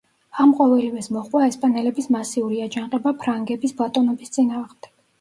ამ 0.43 0.53
ყოველივეს 0.61 1.09
მოჰყვა 1.17 1.43
ესპანელების 1.51 2.11
მასიური 2.17 2.59
აჯანყება 2.67 3.17
ფრანგების 3.23 3.81
ბატონობის 3.83 4.39
წინააღმდეგ. 4.41 5.03